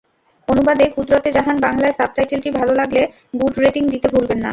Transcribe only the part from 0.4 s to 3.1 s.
অনুবাদে- কুদরতে জাহান বাংলায় সাবটাইটেলটি ভালো লাগলে